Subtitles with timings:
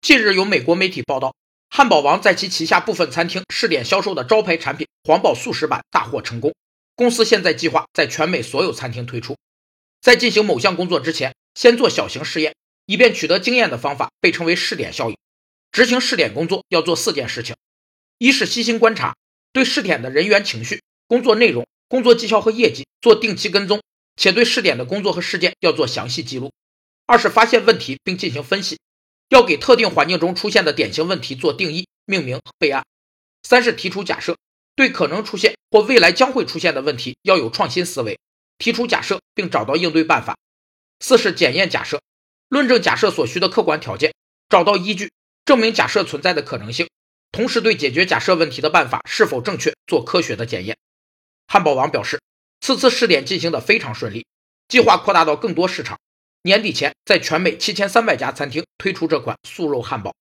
[0.00, 1.34] 近日有美国媒体报道，
[1.68, 6.54] 汉堡王在其旗下部分餐厅试点销售的招牌产品黄堡素食版大获成功。
[6.94, 9.36] 公司现在计划在全美所有餐厅推出。
[10.00, 12.54] 在进行某项工作之前，先做小型试验，
[12.86, 15.16] 以便取得经验的方法被称为试点效应。
[15.72, 17.54] 执行试点工作要做四件事情：
[18.18, 19.16] 一是细心观察，
[19.52, 23.82] 对试点的人员情绪、工作内容、工作绩效和业绩做定期跟踪，
[24.16, 26.48] 且对试点的工作和事件要做详细记录；
[27.06, 28.78] 二是发现问题并进行分析。
[29.28, 32.84] 要给特定环境中出现的典型问题做定义、命名、备案。
[33.42, 34.36] 三是提出假设，
[34.74, 38.18] 对可能出现或未来将会出现的问题要有创新思维，
[38.58, 40.36] 提出假设并找到应对办法。
[41.00, 42.00] 四是检验假设，
[42.48, 44.12] 论证假设所需的客观条件，
[44.48, 45.12] 找到依据，
[45.44, 46.88] 证明假设存在的可能性，
[47.30, 50.76] 同时对解决假设问题的办法是否正确做科学的检验。
[51.46, 52.20] 汉堡王表示，
[52.60, 54.26] 此次试点进行的非常顺利，
[54.66, 55.98] 计划扩大到更多市场。
[56.42, 60.12] 年底前，在全美七千三百家餐厅推出这款素肉汉堡。